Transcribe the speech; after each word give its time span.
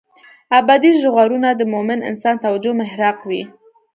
ابدي 0.57 0.91
ژغورنه 1.01 1.49
د 1.55 1.61
مومن 1.73 1.99
انسان 2.09 2.35
توجه 2.45 2.71
محراق 2.81 3.17
وي. 3.29 3.43